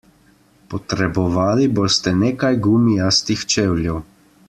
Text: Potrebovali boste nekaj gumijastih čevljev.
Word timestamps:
Potrebovali 0.73 1.67
boste 1.81 2.13
nekaj 2.25 2.53
gumijastih 2.69 3.45
čevljev. 3.55 4.05